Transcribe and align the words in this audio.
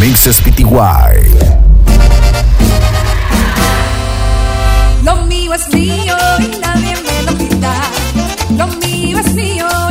Mixes 0.00 0.40
Pty. 0.40 0.64
Lo 5.02 5.16
mío 5.26 5.54
es 5.54 5.68
mío 5.74 6.16
y 6.38 6.60
nadie 6.60 6.94
me 7.02 7.22
lo 7.24 7.36
quita. 7.36 7.74
Lo 8.56 8.66
mío 8.68 9.18
es 9.18 9.34
mío. 9.34 9.87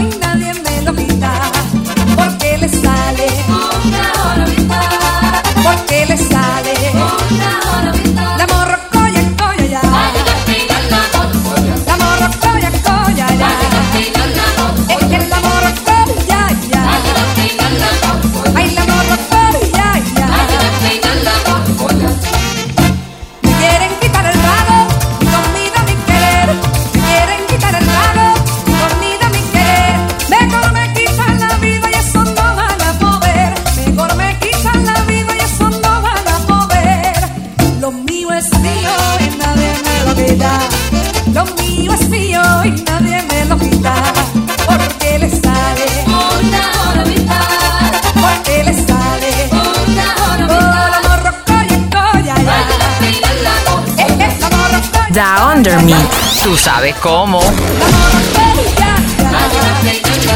Da 55.17 55.51
Under 55.51 55.81
Me. 55.81 55.95
Tú 56.43 56.55
sabes 56.55 56.93
cómo. 56.97 57.39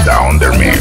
Da 0.03 0.21
Under 0.27 0.57
Me. 0.57 0.73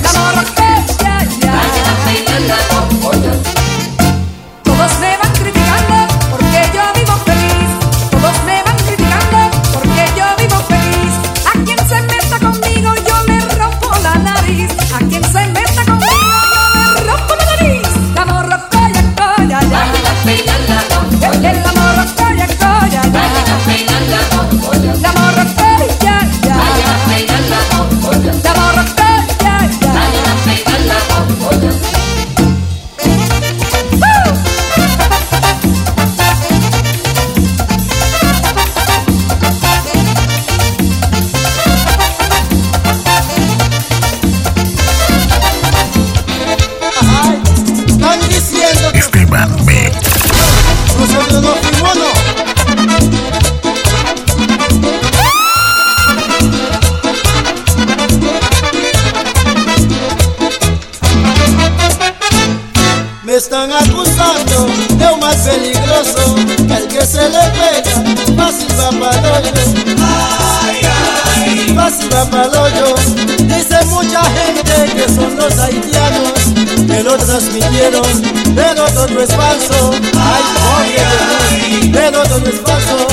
lo 77.10 77.16
transmitieron, 77.16 78.22
pero 78.54 78.84
todo 78.86 79.08
no 79.08 79.20
es 79.20 79.34
falso. 79.34 79.90
Ay, 80.14 80.42
oye, 80.78 81.90
pero 81.92 82.22
todo 82.22 82.46
es 82.46 82.60
falso. 82.60 83.08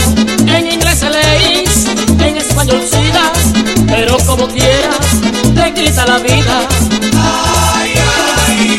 En 0.46 0.72
inglés 0.72 1.02
leís, 1.02 1.88
en 2.20 2.38
español 2.38 2.84
sigas, 2.84 3.40
pero 3.88 4.18
como 4.20 4.48
quieras, 4.48 5.08
te 5.56 5.74
quita 5.74 6.06
la 6.06 6.20
vida. 6.20 6.68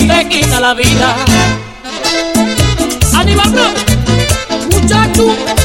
Te 0.06 0.28
quita 0.28 0.60
la 0.60 0.74
vida. 0.74 1.16
Aníbal, 3.14 3.52
muchacho. 4.70 5.57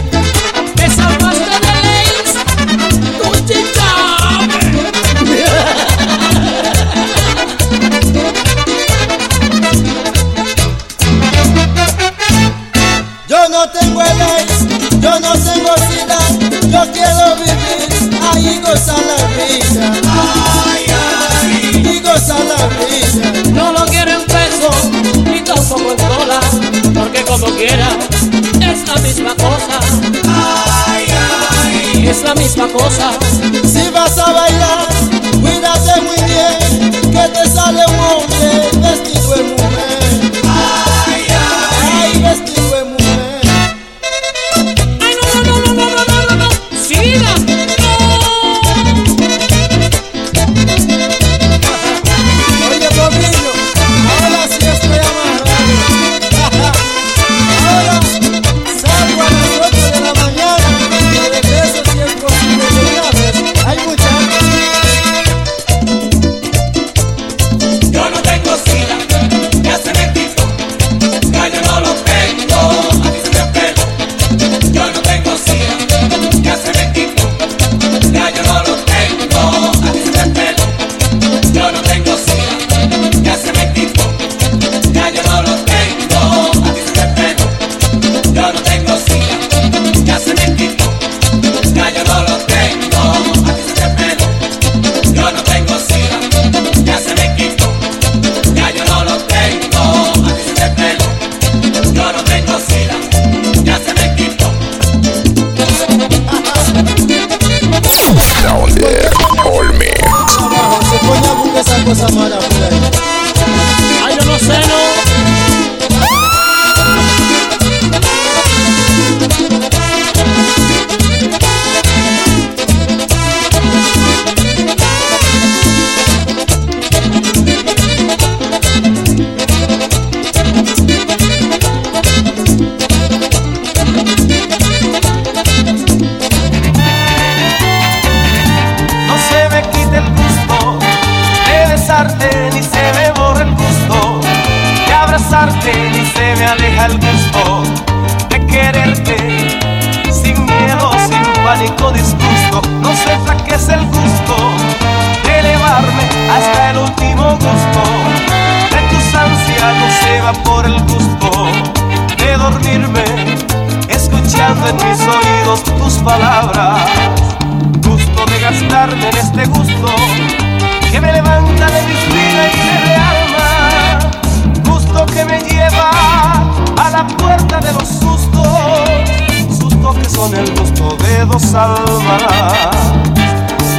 No 181.53 181.59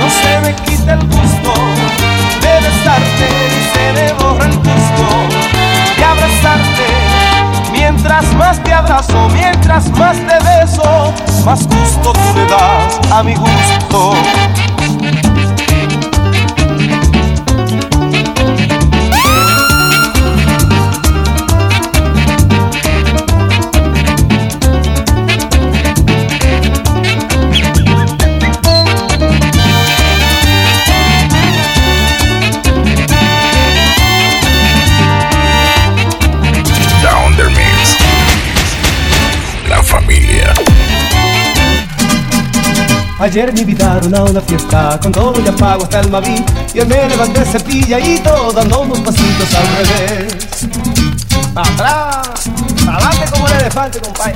se 0.08 0.40
me 0.42 0.54
quita 0.54 0.92
el 0.92 1.00
gusto 1.08 1.52
de 2.40 2.60
besarte 2.60 3.28
ni 3.50 3.62
se 3.72 3.92
me 3.94 4.12
borra 4.12 4.44
el 4.44 4.56
gusto 4.58 5.04
de 5.96 6.04
abrazarte. 6.04 6.86
Mientras 7.72 8.32
más 8.34 8.62
te 8.62 8.72
abrazo, 8.72 9.28
mientras 9.30 9.90
más 9.98 10.16
te 10.18 10.38
beso, 10.44 11.12
más 11.44 11.66
gusto 11.66 12.12
tú 12.12 12.34
le 12.36 12.46
das 12.46 13.00
a 13.10 13.24
mi 13.24 13.34
gusto. 13.34 14.12
Ayer 43.24 43.50
me 43.54 43.60
invitaron 43.62 44.14
a 44.14 44.22
una 44.22 44.40
fiesta 44.42 45.00
con 45.02 45.10
todo 45.10 45.42
ya 45.42 45.50
pago 45.52 45.84
hasta 45.84 46.00
el 46.00 46.10
Maví 46.10 46.44
Y 46.74 46.80
hoy 46.80 46.86
me 46.86 47.08
levanté 47.08 47.42
cepilladito 47.46 48.52
dando 48.52 48.80
unos 48.80 49.00
pasitos 49.00 49.48
al 49.54 49.66
revés. 49.78 50.68
Atrás, 51.54 52.50
adelante 52.86 53.24
como 53.30 53.48
el 53.48 53.54
elefante, 53.54 53.98
compadre. 54.00 54.34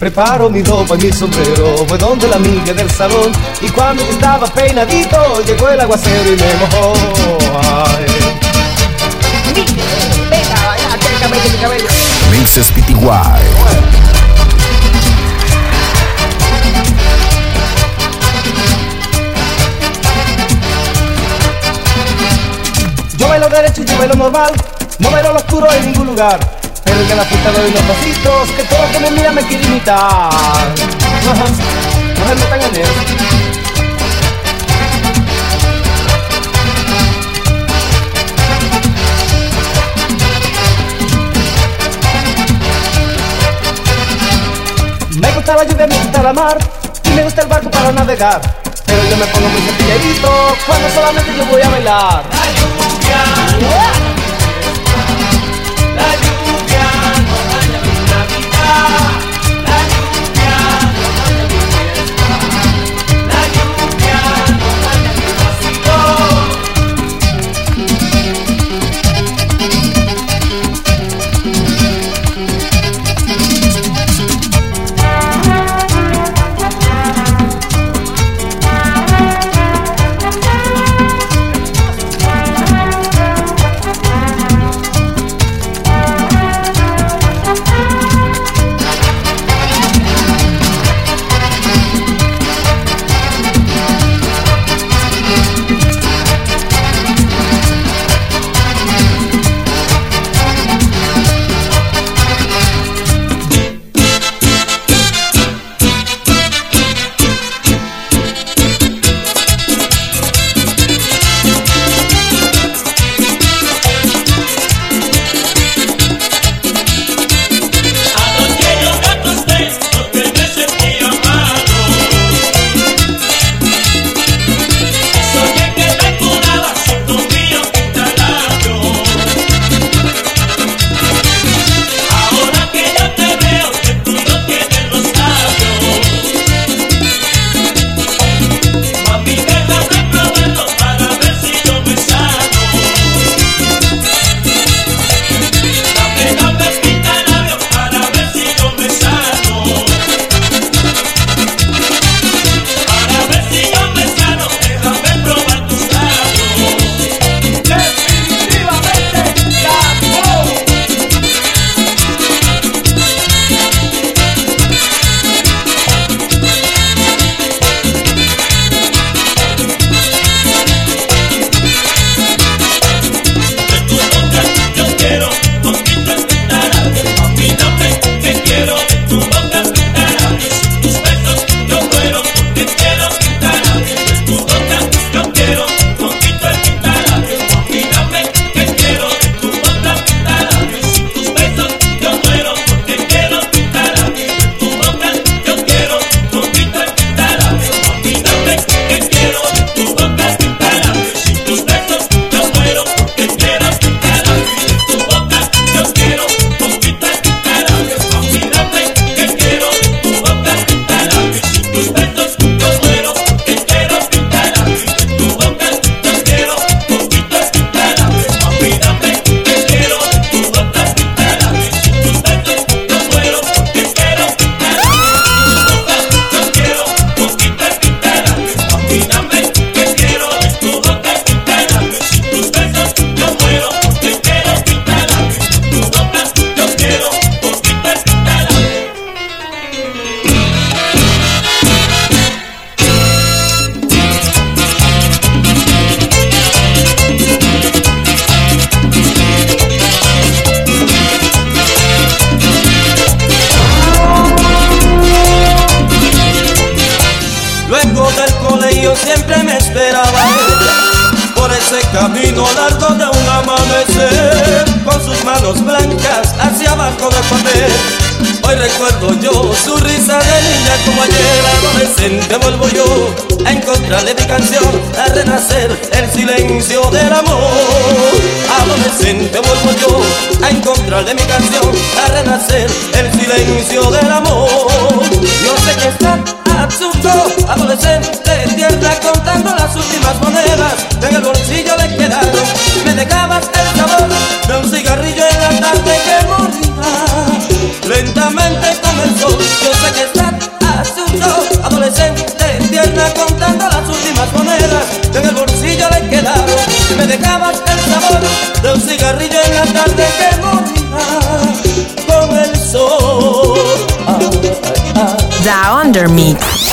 Preparo 0.00 0.50
mi 0.50 0.64
ropa 0.64 0.96
y 0.96 0.98
mi 0.98 1.12
sombrero, 1.12 1.86
voy 1.88 1.96
donde 1.96 2.26
la 2.26 2.36
amiga 2.36 2.72
del 2.72 2.90
salón. 2.90 3.30
Y 3.60 3.68
cuando 3.68 4.02
estaba 4.02 4.48
peinadito, 4.48 5.44
llegó 5.46 5.68
el 5.68 5.80
aguacero 5.80 6.32
y 6.32 6.36
me 6.38 6.54
mojó. 6.56 6.92
Ay. 7.62 8.06
Venga, 10.28 10.66
vaya, 10.66 10.98
bailo 23.28 23.48
derecho 23.48 23.82
y 23.82 23.94
bailo 23.96 24.14
normal, 24.14 24.52
no 24.98 25.10
bailo 25.10 25.32
lo 25.32 25.38
oscuro 25.38 25.70
en 25.72 25.86
ningún 25.86 26.06
lugar. 26.08 26.38
Pero 26.84 27.00
en 27.00 27.16
la 27.16 27.24
pista 27.24 27.50
doy 27.52 27.70
unos 27.70 27.82
pasitos, 27.82 28.50
que 28.56 28.64
todo 28.64 28.84
el 28.84 28.90
que 28.92 29.00
me 29.00 29.10
mira 29.12 29.32
me 29.32 29.42
quiere 29.42 29.64
imitar. 29.64 30.30
No 31.24 32.28
se 32.28 32.34
metan 32.34 32.60
en 32.60 32.80
eso. 32.80 32.92
Me 45.20 45.30
gusta 45.32 45.56
la 45.56 45.64
lluvia, 45.64 45.86
me 45.86 45.98
gusta 45.98 46.22
la 46.22 46.32
mar 46.32 46.58
y 47.04 47.10
me 47.10 47.22
gusta 47.22 47.42
el 47.42 47.48
barco 47.48 47.70
para 47.70 47.92
navegar. 47.92 48.40
Pero 48.86 49.04
yo 49.04 49.16
me 49.16 49.26
pongo 49.26 49.48
muy 49.48 49.60
cepilladito 49.62 50.56
cuando 50.66 50.90
solamente 50.90 51.36
yo 51.36 51.44
voy 51.46 51.62
a 51.62 51.68
bailar. 51.68 52.31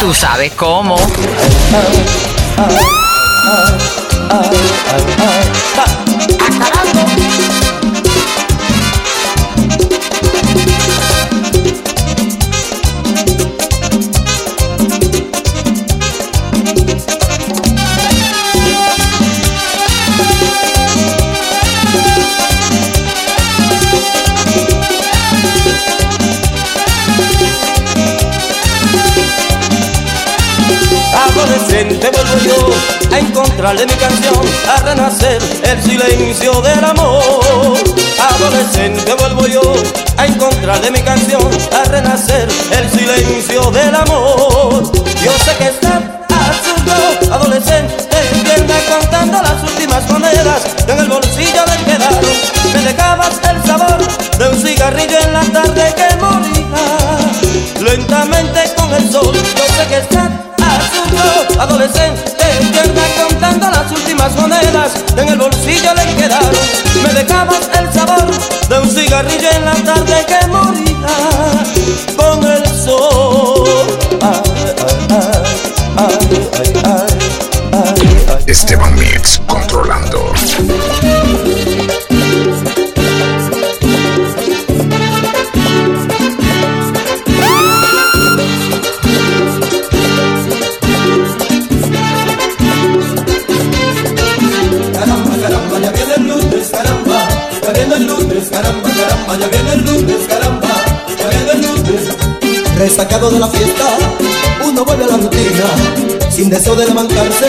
Tú 0.09 0.15
sabes 0.15 0.51
cómo. 0.55 0.95
Adolescente 31.39 32.12
vuelvo 32.12 32.38
yo 32.43 33.15
a 33.15 33.19
encontrarle 33.19 33.86
mi 33.86 33.93
canción, 33.93 34.36
a 34.67 34.81
renacer 34.81 35.41
el 35.63 35.81
silencio 35.81 36.62
del 36.62 36.84
amor. 36.84 37.77
Adolescente 38.36 39.13
vuelvo 39.13 39.48
yo 39.48 39.62
a 40.17 40.25
encontrarle 40.25 40.91
mi 40.91 41.00
canción, 41.00 41.41
a 41.72 41.86
renacer 41.86 42.46
el 42.72 42.89
silencio 42.91 43.72
del 43.72 43.96
amor. 43.96 44.91
Yo 45.24 45.31
sé 45.46 45.55
que 45.58 45.67
está 45.69 46.01
absurdo, 46.27 47.34
adolescente, 47.34 47.96
entienda 48.34 48.75
contando 48.89 49.41
las 49.41 49.63
últimas 49.63 50.10
monedas 50.10 50.62
en 50.89 51.00
el 51.00 51.08
bolsillo 51.08 51.63
le 51.65 51.86
quedaron. 51.86 52.31
Me 52.74 52.81
dejabas 52.81 53.39
el 53.50 53.63
sabor 53.65 53.98
de 54.38 54.50
un 54.50 54.62
cigarrillo 54.62 55.19
en 55.19 55.34
la 55.34 55.43
tarde 55.43 55.96
que 55.96 56.15
moría 56.17 57.17
lentamente 57.79 58.74
con 58.75 58.93
el 58.93 59.10
sol. 59.10 59.34
Yo 59.34 59.63
sé 59.77 59.88
que 59.88 59.98
está 60.00 60.48
adolescente, 61.59 62.23
tierna 62.71 63.01
contando 63.21 63.69
las 63.69 63.91
últimas 63.91 64.35
monedas 64.35 64.91
en 65.17 65.29
el 65.29 65.38
bolsillo 65.38 65.93
le 65.93 66.15
quedaron. 66.15 66.49
Me 67.03 67.13
dejabas 67.13 67.69
el 67.77 67.93
sabor 67.93 68.31
de 68.69 68.79
un 68.79 68.89
cigarrillo 68.89 69.49
en 69.51 69.65
la 69.65 69.75
tarde 69.75 70.25
que 70.27 70.47
moría 70.47 70.89
con 72.15 72.43
el 72.43 72.65
sol. 72.65 73.69
Esteban 78.47 78.95
Mix 78.95 79.39
controlando. 79.45 80.08
De 103.29 103.38
la 103.38 103.48
fiesta, 103.48 103.86
uno 104.65 104.83
vuelve 104.83 105.03
a 105.03 105.07
la 105.07 105.17
rutina, 105.17 105.65
sin 106.31 106.50
deseo 106.50 106.75
de 106.75 106.88
levantarse 106.88 107.45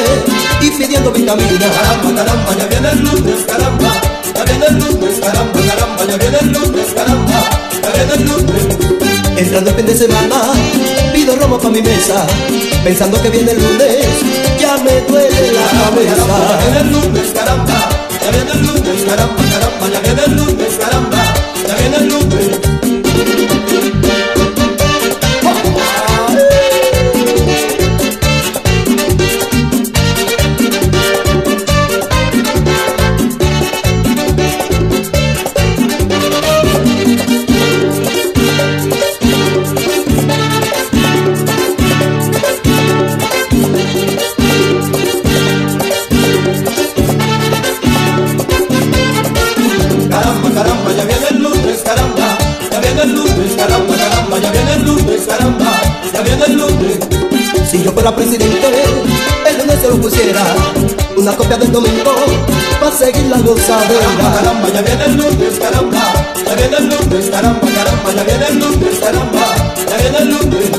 y 0.61 0.71
pidiendo 0.73 1.11
vitamina. 1.11 1.71
Caramba, 1.71 2.23
caramba, 2.23 2.57
ya 2.59 2.67
viene 2.67 2.91
el 2.91 2.99
lunes, 2.99 3.45
caramba, 3.47 3.91
ya 4.37 4.45
viene 4.45 4.67
el 4.67 4.75
lunes, 4.75 5.21
caramba, 5.21 5.61
caramba, 5.69 6.05
ya 6.05 6.17
viene 6.19 6.39
el 6.43 6.53
lunes, 6.53 6.87
caramba, 6.95 7.45
ya 7.83 7.91
viene 7.93 8.13
el 8.15 8.25
lunes. 8.29 8.63
Entrando 9.39 9.71
el 9.71 9.77
fin 9.77 9.87
de 9.87 9.97
semana, 9.97 10.37
pido 11.15 11.35
romo 11.37 11.59
pa' 11.59 11.71
mi 11.71 11.81
mesa, 11.81 12.27
pensando 12.85 13.21
que 13.23 13.31
viene 13.31 13.53
el 13.53 13.59
lunes, 13.63 14.07
ya 14.61 14.77
me 14.85 15.01
duele 15.09 15.53
la 15.53 15.65
cabeza. 15.81 16.27
Ya 16.51 16.67
viene 16.67 16.81
el 16.81 16.93
lunes, 16.93 17.33
caramba, 17.33 17.89
ya 18.23 18.31
viene 18.31 18.53
el 18.53 18.67
lunes, 18.67 19.03
caramba, 19.09 19.43
caramba, 19.51 19.89
ya 19.95 20.01
viene 20.01 20.25
el 20.27 20.37
lunes, 20.37 20.79
caramba, 20.79 21.19
ya 21.67 21.75
viene 21.75 21.97
el 21.97 22.09
lunes. 22.09 22.80
Seguir 63.13 63.31
la 63.31 63.39
gozadera. 63.39 64.01
Caramba, 64.01 64.35
caramba, 64.37 64.69
ya 64.75 64.83
viene 64.83 65.05
el 65.05 65.17
lunes, 65.17 65.59
caramba, 65.59 66.03
ya 66.47 66.55
viene 66.55 66.77
el 66.77 66.87
lunes, 66.89 67.31
caramba, 67.31 67.67
caramba, 67.77 68.09
ya 68.17 68.25
viene 68.25 68.47
el 68.49 68.59
lunes, 68.59 68.99
caramba, 69.01 69.45
ya 69.91 69.97
viene 69.97 70.19
el 70.19 70.29
lunes. 70.29 70.71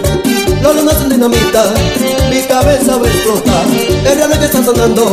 Los 0.62 0.76
lunes 0.76 0.94
son 0.98 1.10
dinamita, 1.10 1.64
mi 2.30 2.42
cabeza 2.44 2.98
va 2.98 3.06
a 3.06 3.10
explotar. 3.10 3.66
El 4.06 4.16
real 4.18 4.40
que 4.40 4.46
está 4.46 4.64
sonando, 4.64 5.04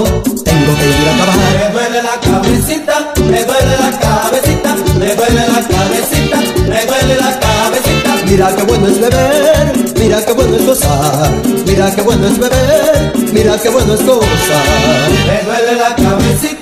tengo 0.44 0.72
que 0.78 0.86
ir 0.98 1.08
a 1.08 1.14
acabar. 1.14 1.36
Me 1.58 1.66
duele 1.72 2.02
la 2.02 2.16
cabecita, 2.20 2.96
me 3.16 3.44
duele 3.48 3.74
la 3.82 3.90
cabecita, 3.98 4.70
me 4.98 5.14
duele 5.14 5.42
la 5.54 5.60
cabecita, 5.72 6.38
me 6.68 6.80
duele 6.86 7.14
la 7.16 7.30
cabecita. 7.40 8.10
Mira 8.28 8.54
qué 8.54 8.62
bueno 8.64 8.86
es 8.88 9.00
beber, 9.00 9.72
mira 9.98 10.24
qué 10.24 10.32
bueno 10.32 10.56
es 10.56 10.66
gozar, 10.66 11.30
mira 11.66 11.94
qué 11.94 12.02
bueno 12.02 12.26
es 12.28 12.38
beber, 12.38 13.12
mira 13.32 13.58
qué 13.58 13.70
bueno 13.70 13.94
es 13.94 14.04
gozar. 14.04 15.08
Me 15.26 15.36
duele 15.46 15.74
la 15.80 15.96
cabecita, 15.96 16.57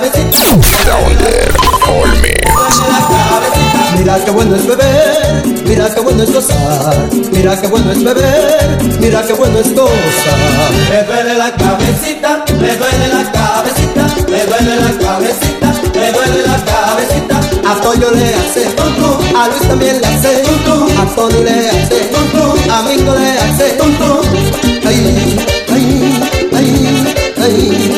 Mix. 0.00 0.18
Mira 3.98 4.24
qué 4.24 4.30
bueno 4.30 4.56
es 4.56 4.66
beber, 4.66 5.42
mira 5.66 5.94
qué 5.94 6.00
bueno 6.00 6.22
es 6.22 6.32
gozar, 6.32 7.08
mira 7.32 7.60
qué 7.60 7.66
bueno 7.66 7.92
es 7.92 8.04
beber, 8.04 8.78
mira 9.00 9.22
qué 9.26 9.32
bueno 9.32 9.58
es 9.58 9.74
gozar. 9.74 9.92
Me 10.90 11.02
duele 11.02 11.34
la 11.34 11.50
cabecita, 11.52 12.44
me 12.60 12.76
duele 12.76 13.08
la 13.08 13.32
cabecita, 13.32 14.06
me 14.28 14.46
duele 14.46 14.76
la 14.76 14.98
cabecita, 14.98 15.66
me 15.94 16.12
duele 16.12 16.46
la 16.46 16.64
cabecita. 16.64 17.40
A 17.70 17.74
Toyo 17.80 18.10
le 18.12 18.34
hace 18.34 18.66
a 19.36 19.48
Luis 19.48 19.68
también 19.68 20.00
le 20.00 20.06
hace 20.06 20.42
a 20.98 21.14
Tony 21.14 21.42
le 21.44 21.68
hace 21.68 22.10
a 22.70 22.82
Mingo 22.82 23.14
le 23.14 23.38
hace 23.38 23.76
ay, 24.86 25.38
ay, 25.70 26.20
ay, 26.54 26.68
ay, 27.36 27.97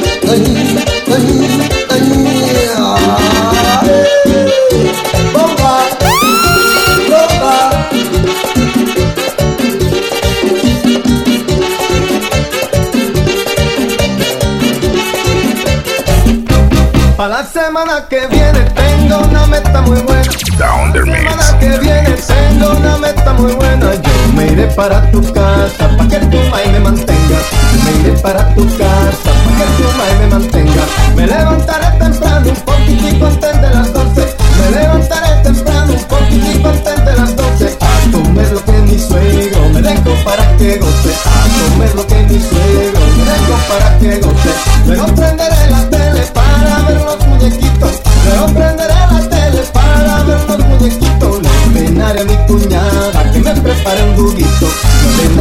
semana 17.81 18.07
que 18.09 18.27
viene 18.27 18.61
tengo 18.75 19.19
una 19.19 19.47
meta 19.47 19.81
muy 19.83 20.01
buena. 20.01 20.31
Down 20.59 20.93
the 20.93 21.01
La 21.01 21.17
semana 21.17 21.59
que 21.59 21.79
viene 21.79 22.11
tengo 22.11 22.71
una 22.73 22.99
meta 22.99 23.33
muy 23.33 23.53
buena. 23.55 23.95
Yo 23.95 24.33
me 24.35 24.47
iré 24.53 24.67
para 24.69 25.11
tu 25.11 25.21
casa 25.33 25.89
pa' 25.97 26.09
que 26.09 26.19
tu 26.19 26.39
mai 26.51 26.69
me 26.73 26.81
mantenga. 26.81 27.39
Me 27.85 27.91
iré 28.01 28.19
para 28.21 28.55
tu 28.55 28.67
casa 28.77 29.31
pa' 29.45 29.53
que 29.59 29.67
tu 29.77 29.99
mai 29.99 30.19
me 30.19 30.27
mantenga. 30.27 30.83
Me 31.17 31.27
levantaré 31.27 31.70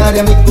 Le 0.09 0.15
ordenaré 0.15 0.19
a 0.19 0.23
mi 0.23 0.48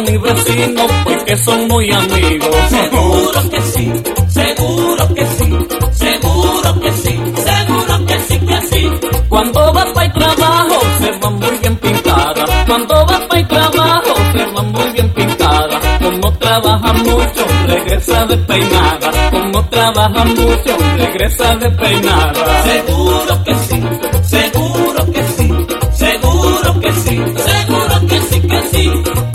Se 0.00 0.04
va 0.04 0.04
con 0.04 0.04
mi 0.04 0.18
vecino, 0.18 0.86
porque 1.04 1.36
son 1.36 1.68
muy 1.68 1.90
amigos. 1.92 2.56
Seguro 2.68 3.50
que 3.50 3.60
sí, 3.60 3.92
seguro 4.28 5.14
que 5.14 5.26
sí, 5.26 5.58
seguro 5.92 6.80
que 6.80 6.92
sí, 6.92 7.20
seguro 7.36 8.06
que 8.06 8.18
sí, 8.20 8.38
que 8.38 8.60
sí. 8.62 8.90
Cuando 9.28 9.72
va 9.72 9.84
para 9.92 10.06
el 10.06 10.12
trabajo, 10.12 10.80
se 11.00 11.10
va 11.18 11.30
muy 11.30 11.58
bien 11.58 11.76
pintada. 11.76 12.44
Cuando 12.66 12.94
va 12.94 13.28
para 13.28 13.40
el 13.40 13.48
trabajo, 13.48 14.14
se 14.32 14.46
va 14.46 14.62
muy 14.62 14.92
bien 14.92 15.12
pintada. 15.12 15.80
Como 16.00 16.32
trabaja 16.38 16.92
mucho, 16.92 17.46
regresa 17.66 18.26
despeinada. 18.26 19.30
Como 19.30 19.68
trabaja 19.68 20.24
mucho, 20.24 20.76
regresa 20.96 21.56
despeinada. 21.56 22.62
Seguro 22.62 23.44
que 23.44 23.54
sí, 23.54 23.82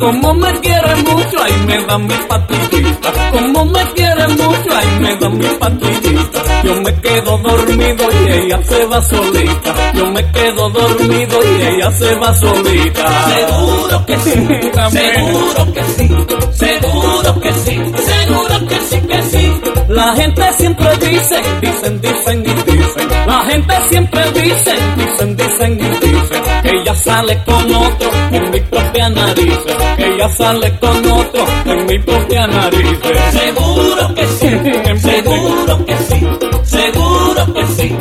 Como 0.05 0.35
me 0.35 0.51
quiere 0.59 0.95
mucho, 0.97 1.41
ahí 1.41 1.53
me 1.65 1.83
da 1.83 1.97
mi 1.97 2.13
patillita. 2.29 3.11
Como 3.31 3.65
me 3.65 3.83
quiere 3.95 4.27
mucho, 4.27 4.77
ahí 4.77 4.99
me 4.99 5.15
da 5.15 5.29
mi 5.29 5.47
patillita. 5.47 6.61
Yo 6.63 6.81
me 6.81 6.93
quedo 7.01 7.37
dormido 7.39 8.03
y 8.11 8.31
ella 8.31 8.59
se 8.61 8.85
va 8.85 9.01
solita. 9.01 9.91
Yo 9.95 10.11
me 10.11 10.31
quedo 10.31 10.69
dormido 10.69 11.39
y 11.43 11.61
ella 11.63 11.91
se 11.91 12.13
va 12.15 12.35
solita. 12.35 13.03
Seguro 13.33 14.05
que 14.05 14.17
sí, 14.19 14.31
seguro 14.91 15.73
que 15.73 15.83
sí, 15.97 16.07
seguro 16.53 17.41
que 17.41 17.53
sí, 17.53 17.74
La 19.95 20.13
gente 20.13 20.41
siempre 20.57 20.89
dice, 20.97 21.41
dicen, 21.61 22.01
dicen 22.01 22.43
y 22.45 22.71
dicen. 22.71 23.07
La 23.25 23.39
gente 23.45 23.73
siempre 23.89 24.31
dice, 24.33 24.73
dicen, 24.97 25.37
dicen 25.37 25.79
y 25.79 26.05
dicen. 26.05 26.43
Que 26.63 26.69
ella 26.69 26.93
sale 26.95 27.41
con 27.45 27.73
otro 27.73 28.09
en 28.31 28.51
mi 28.51 28.59
propia 28.59 29.07
nariz. 29.07 29.57
Que 29.95 30.05
ella 30.05 30.29
sale 30.35 30.77
con 30.79 30.97
otro 30.97 31.45
en 31.65 31.85
mi 31.85 31.97
propia 31.99 32.45
nariz. 32.45 32.99
Seguro 33.31 34.15
que 34.15 34.27
sí, 34.27 34.49
seguro 34.99 35.85
que 35.85 35.97
sí, 35.97 36.27
seguro 36.63 37.53
que 37.53 37.65
sí, 37.67 37.97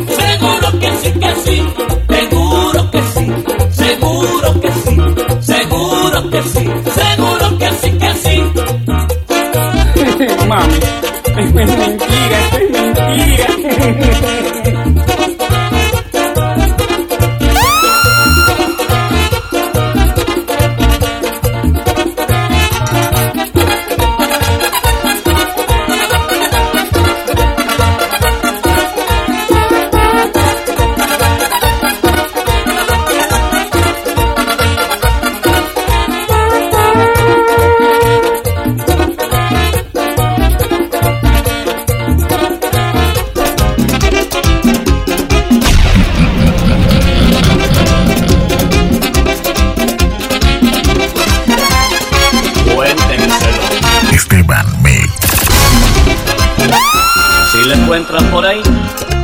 la 57.75 57.83
encuentran 57.83 58.31
por 58.31 58.47
ahí, 58.47 58.63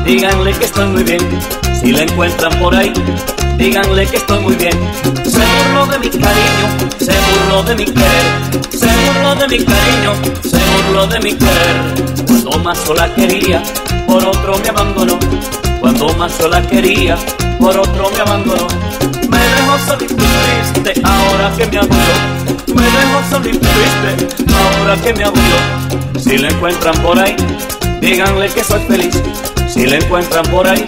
díganle 0.05 0.53
que 0.53 0.65
estoy 0.65 0.87
muy 0.87 1.05
bien. 1.05 1.21
Si 1.81 1.93
la 1.93 2.03
encuentran 2.03 2.53
por 2.59 2.75
ahí, 2.75 2.93
díganle 3.57 4.07
que 4.07 4.17
estoy 4.17 4.41
muy 4.41 4.57
bien. 4.57 4.73
Se 5.25 5.41
burló 5.41 5.87
de 5.87 5.99
mi 5.99 6.11
cariño, 6.11 6.67
se 6.99 7.13
burló 7.13 7.63
de 7.63 7.75
mi 7.77 7.85
querer. 7.85 8.25
Se 8.71 8.87
burló 8.87 9.35
de 9.37 9.49
mi 9.49 9.65
cariño, 9.65 10.13
se 10.43 10.59
burló 10.59 11.07
de 11.07 11.21
mi 11.21 11.35
querer. 11.35 12.27
Cuando 12.27 12.59
más 12.59 12.79
sola 12.79 13.15
quería, 13.15 13.63
por 14.07 14.25
otro 14.25 14.59
me 14.59 14.69
abandonó. 14.69 15.19
Cuando 15.81 16.09
más 16.15 16.33
sola 16.33 16.61
quería, 16.63 17.17
por 17.59 17.79
otro 17.79 18.11
me 18.11 18.21
abandonó. 18.21 18.67
Me 19.29 19.39
dejó 19.39 19.79
solito 19.87 20.15
y 20.15 20.83
triste, 20.83 21.01
ahora 21.05 21.53
que 21.57 21.67
me 21.67 21.79
aburrió. 21.79 22.75
Me 22.75 22.83
dejó 22.83 23.31
solito 23.31 23.59
y 23.59 24.17
triste, 24.17 24.45
ahora 24.53 24.97
que 24.97 25.15
me 25.15 25.25
aburrió. 25.25 26.21
Si 26.21 26.37
la 26.37 26.49
encuentran 26.49 26.95
por 27.03 27.19
ahí, 27.19 27.37
díganle 28.01 28.49
que 28.49 28.65
soy 28.65 28.81
feliz. 28.89 29.23
Si 29.69 29.87
la 29.87 29.97
encuentran 29.97 30.45
por 30.47 30.67
ahí, 30.67 30.85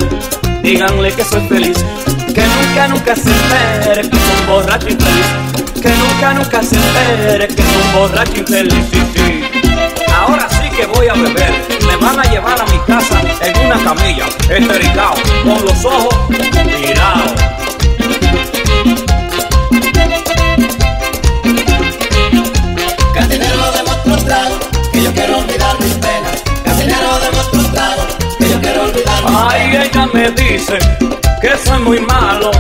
díganle 0.63 1.13
que 1.13 1.25
soy 1.25 1.47
feliz. 1.49 1.85
Que 2.35 2.43
nunca, 2.43 2.89
nunca 2.89 3.15
se 3.15 3.31
entere 3.31 4.09
que 4.09 4.17
es 4.17 4.41
un 4.41 4.47
borracho 4.47 4.89
infeliz. 4.89 5.27
Que 5.81 5.89
nunca, 5.91 6.35
nunca 6.35 6.63
se 6.63 6.77
entere 6.77 7.49
que 7.49 7.63
es 7.63 7.69
un 7.69 7.93
borracho 7.93 8.39
infeliz. 8.39 8.85
Sí. 9.15 9.45
Ahora 10.15 10.49
sí 10.49 10.69
que 10.77 10.87
voy 10.87 11.09
a 11.09 11.15
beber. 11.15 11.53
Me 11.87 11.97
van 11.97 12.19
a 12.19 12.23
llevar 12.25 12.61
a 12.61 12.65
mi 12.67 12.79
casa 12.87 13.21
en 13.41 13.67
una 13.67 13.83
camilla, 13.85 14.27
estericado, 14.49 15.15
con 15.45 15.65
los 15.65 15.85
ojos 15.85 16.15
mirados. 16.31 17.62
Dice 30.31 30.79
que 31.41 31.51
soy 31.65 31.79
muy 31.81 32.01
malo, 32.01 32.51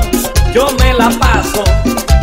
yo 0.53 0.69
me 0.79 0.93
la 0.95 1.11
paso 1.11 1.63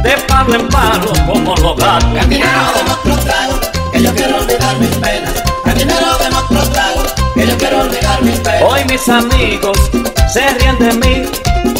de 0.03 0.11
palo 0.27 0.55
en 0.55 0.67
palo 0.67 1.13
como 1.25 1.55
los 1.55 1.77
gatos. 1.77 2.13
Cantinero 2.13 2.73
de 2.73 2.91
otro 2.91 3.23
trago, 3.23 3.59
que 3.91 4.01
yo 4.01 4.13
quiero 4.13 4.37
olvidar 4.37 4.77
mis 4.77 4.95
penas. 4.97 5.33
Cantinero 5.63 6.17
de 6.17 6.35
otro 6.35 6.69
trago, 6.71 7.03
que 7.33 7.47
yo 7.47 7.57
quiero 7.57 7.81
olvidar 7.81 8.21
mis 8.21 8.39
penas. 8.39 8.63
Hoy 8.63 8.85
mis 8.85 9.07
amigos 9.07 9.77
se 10.31 10.47
ríen 10.55 10.77
de 10.79 10.93
mí 10.93 11.29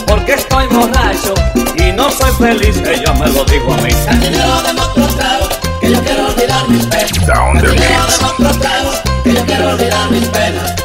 porque 0.08 0.34
estoy 0.34 0.68
borracho 0.68 1.34
y 1.76 1.92
no 1.92 2.10
soy 2.12 2.32
feliz, 2.34 2.78
ella 2.78 3.14
me 3.14 3.28
lo 3.28 3.44
dijo 3.46 3.74
a 3.74 3.78
mí. 3.78 3.90
Cantinero 4.06 4.62
de 4.62 4.82
otro 4.82 5.08
trago, 5.16 5.50
que 5.82 5.92
yo 5.92 6.02
quiero 6.02 6.28
olvidar 6.28 6.68
mis 6.70 6.86
penas. 6.86 7.28
Down 7.28 7.58
the 7.60 7.68
Cantinero 7.68 8.06
mix. 8.06 8.20
de 8.20 8.26
otro 8.26 8.60
trago, 8.60 8.92
que 9.24 9.34
yo 9.34 9.46
quiero 9.46 9.70
olvidar 9.70 10.12
mis 10.12 10.26
penas. 10.30 10.79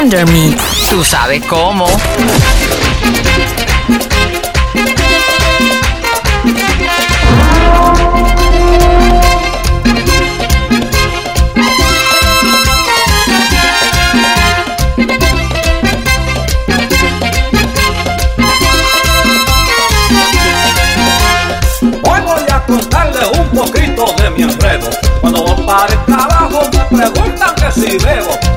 Under. 0.00 0.24
Tú 0.88 1.04
sabes 1.04 1.44
cómo. 1.44 1.84
Hoy 1.84 1.92
voy 22.22 22.42
a 22.50 22.64
contarle 22.66 23.26
un 23.38 23.50
poquito 23.50 24.14
de 24.16 24.30
mi 24.30 24.44
enredo. 24.44 24.88
Cuando 25.20 25.44
voy 25.44 25.62
para 25.66 25.92
el 25.92 26.04
trabajo 26.06 26.70
me 26.90 27.10
preguntan 27.10 27.54
que 27.56 27.70
si 27.72 27.98
bebo. 27.98 28.49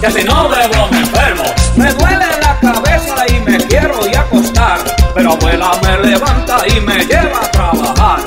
Que 0.00 0.10
si 0.10 0.24
no 0.24 0.48
bebo 0.48 0.88
me 0.90 1.00
enfermo. 1.00 1.44
Me 1.76 1.92
duele 1.92 2.26
la 2.40 2.58
cabeza 2.60 3.26
y 3.28 3.40
me 3.40 3.58
quiero 3.66 4.00
a 4.02 4.20
acostar. 4.20 4.78
Pero 5.14 5.32
abuela 5.32 5.72
me 5.82 6.08
levanta 6.08 6.58
y 6.66 6.80
me 6.80 7.04
lleva 7.04 7.44
a 7.44 7.50
trabajar. 7.50 8.20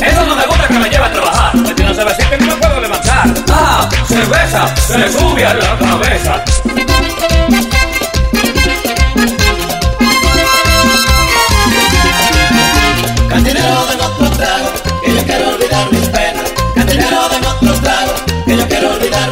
Eso 0.00 0.26
no 0.26 0.36
me 0.36 0.46
gusta 0.46 0.68
que 0.68 0.78
me 0.78 0.88
lleve 0.88 1.04
a 1.04 1.12
trabajar. 1.12 1.52
Tiene 1.52 1.90
una 1.90 1.94
cervecita 1.94 2.36
y 2.36 2.40
no 2.40 2.46
me 2.46 2.56
puedo 2.56 2.80
levantar. 2.80 3.34
Ah, 3.50 3.88
cerveza, 4.06 4.76
se 4.76 5.12
sube 5.12 5.44
a 5.44 5.54
la 5.54 5.78
cabeza. 5.78 6.44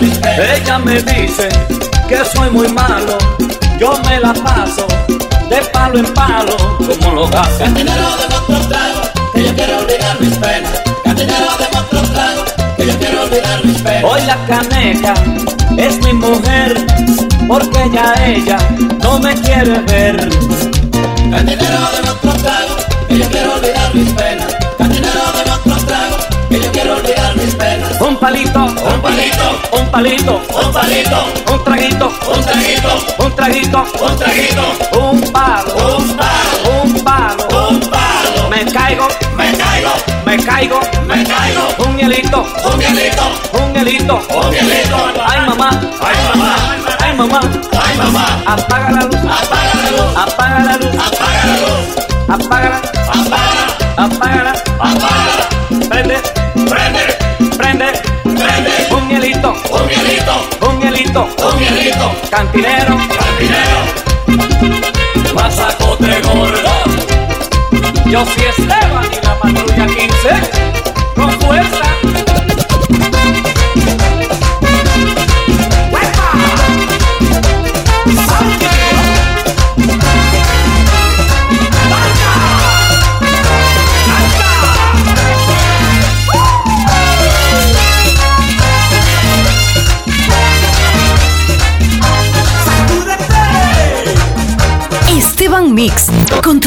Ella 0.01 0.79
me 0.79 1.01
dice 1.03 1.49
que 2.09 2.25
soy 2.25 2.51
muy 2.51 2.69
malo, 2.69 3.17
yo 3.79 3.97
me 4.05 4.19
la 4.19 4.35
paso 4.35 4.87
de 5.49 5.57
palo 5.73 5.99
en 5.99 6.13
palo 6.15 6.57
como 6.79 7.15
los 7.15 7.31
gatos. 7.31 7.59
Cantinero 7.59 8.17
de 8.17 8.35
otro 8.35 8.69
trago, 8.69 9.03
que 9.33 9.45
yo 9.45 9.55
quiero 9.55 9.79
olvidar 9.79 10.21
mis 10.21 10.35
penas. 10.37 10.83
Cantinero 11.05 11.57
de 11.59 11.79
otro 11.79 12.01
trago, 12.13 12.45
que 12.77 12.87
yo 12.87 12.99
quiero 12.99 13.23
olvidar 13.23 13.65
mis 13.65 13.83
penas. 13.83 14.05
Hoy 14.05 14.23
la 14.23 14.37
caneca 14.47 15.15
es 15.77 15.99
mi 16.05 16.13
mujer, 16.13 16.87
porque 17.47 17.91
ya 17.93 18.15
ella 18.27 18.59
no 19.01 19.21
me 19.21 19.35
quiere 19.43 19.79
ver. 19.81 20.29
Cantinero 21.31 21.89
de 21.93 22.11
otro 22.11 22.33
trago, 22.43 22.77
que 23.09 23.19
yo 23.19 23.29
quiero 23.29 23.55
olvidar 23.55 23.95
mis 23.95 24.13
penas. 24.13 24.64
Palito, 29.15 29.61
un 29.73 29.91
palito, 29.91 30.43
un 30.61 30.73
palito, 30.73 31.25
un 31.53 31.63
traguito, 31.65 32.13
un 32.35 32.43
traguito, 32.45 32.91
un 33.19 33.37
traguito, 33.37 33.85
un 34.03 34.17
traguito, 34.17 34.65
un 34.99 35.21
palo, 35.33 35.97
un 35.97 36.17
palo, 36.17 36.83
un 36.83 37.01
palo. 37.05 37.69
un 37.71 37.81
palo. 37.81 38.49
Me 38.51 38.65
caigo, 38.73 39.07
Me 39.37 39.53
caigo, 39.57 39.91
me 40.27 40.37
caigo, 40.45 40.81
me 41.07 41.25
caigo. 41.25 41.63
un 41.87 41.97
hielito, 41.97 42.41
Un 42.65 42.81
hielito, 42.81 43.25
un 43.53 43.75
hielito. 43.75 44.17
un 44.35 44.53
hielito. 44.53 44.97
Ay 45.27 45.41
mamá, 45.47 45.71
Ay 46.01 46.17
mamá, 46.29 46.57
ay 47.01 47.13
mamá, 47.17 47.41
ay 47.87 47.97
mamá. 47.97 48.25
apaga 48.47 48.91
la 48.91 49.01
luz, 49.05 49.17
Apaga 49.25 49.75
la 49.75 49.91
luz, 49.91 50.17
apaga 50.17 50.65
la 50.65 50.77
luz, 50.77 50.95
apaga 50.99 51.45
la 51.47 51.57
luz, 51.63 51.87
apágala, 52.29 52.81
apaga, 53.09 53.54
hielito. 61.95 62.13
cantinero, 62.31 62.97
Cantinero, 63.19 63.81
masacote 65.35 66.21
gordo. 66.23 66.73
Yo 68.07 68.25
soy 68.25 68.45
Esteban 68.45 69.11
y 69.11 69.25
la 69.25 69.39
patrulla 69.39 69.87
15, 69.87 70.29
con 71.15 71.31
fuerza. 71.41 71.94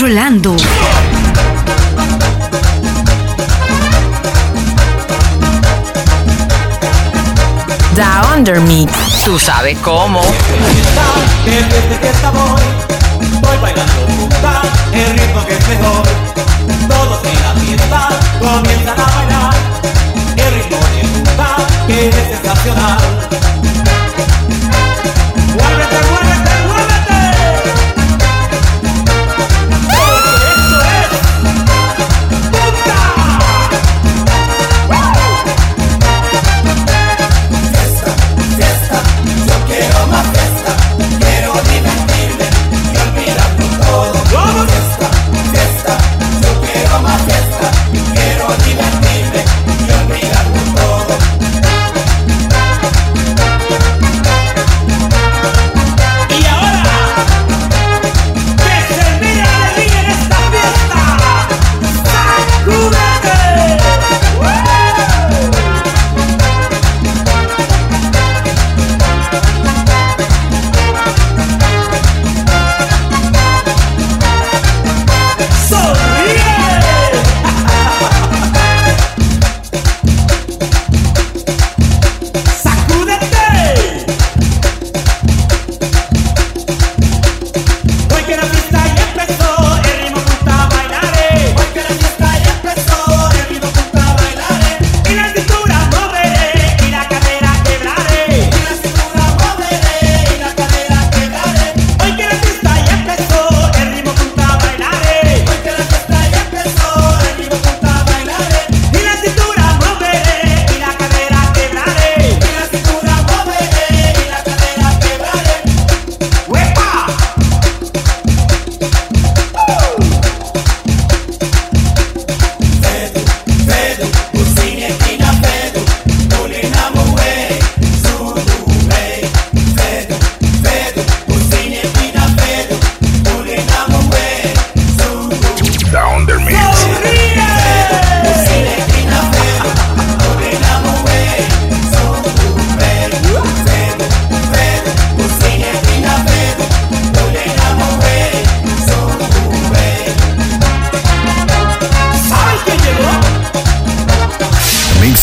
Controlando. 0.07 0.55
Da 7.93 8.33
Under 8.33 8.61
Mix. 8.61 8.93
Tú 9.25 9.37
sabes 9.37 9.77
cómo. 9.79 10.21
que 11.43 11.51
desde 11.51 11.99
que 11.99 12.09
esta 12.09 12.31
voy 12.31 12.61
Voy 13.41 13.57
bailando 13.61 14.05
punta, 14.07 14.61
el 14.93 15.17
ritmo 15.17 15.45
que 15.45 15.55
es 15.55 15.67
mejor 15.67 16.03
Todos 16.87 17.23
en 17.25 17.41
la 17.41 17.53
fiesta 17.61 18.09
comienzan 18.39 18.99
a 18.99 19.05
bailar 19.05 19.55
El 20.37 20.53
ritmo 20.53 20.77
de 20.77 21.07
punta 21.09 21.55
que 21.87 22.09
es 22.09 22.15
sensacional 22.15 23.56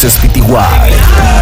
Sánchez 0.04 0.18
Pitiguay. 0.20 1.33